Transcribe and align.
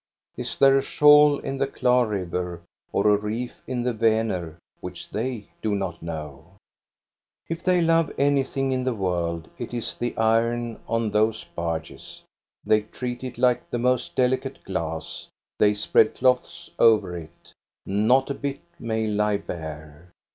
Is 0.35 0.57
there 0.57 0.79
a 0.79 0.81
shoal 0.81 1.37
in 1.37 1.59
the 1.59 1.67
Klar 1.67 2.09
River 2.09 2.63
or 2.91 3.07
a 3.07 3.15
reef 3.17 3.61
in 3.67 3.83
the 3.83 3.93
Vaner 3.93 4.55
which 4.79 5.11
they 5.11 5.49
do 5.61 5.75
not 5.75 6.01
know? 6.01 6.55
THE 7.47 7.53
IRON 7.53 7.57
FROM 7.57 7.57
EKEBY 7.57 7.57
283 7.57 7.57
^Hto] 7.57 7.59
If 7.59 7.63
they 7.63 7.81
love 7.85 8.13
anything 8.17 8.71
in 8.71 8.83
the 8.83 8.95
world, 8.95 9.49
it 9.59 9.73
is 9.75 9.93
the 9.93 10.17
iron 10.17 10.79
on 10.87 11.11
those 11.11 11.43
barges. 11.43 12.23
They 12.65 12.81
treat 12.81 13.23
it 13.23 13.37
like 13.37 13.69
the 13.69 13.77
most 13.77 14.15
delicate 14.15 14.63
glass, 14.63 15.27
they 15.59 15.75
spread 15.75 16.15
cloths 16.15 16.71
over 16.79 17.15
it. 17.15 17.53
Not 17.85 18.31
a 18.31 18.33
bit 18.33 18.61
may 18.79 19.05
lie 19.05 19.37
bare. 19.37 20.09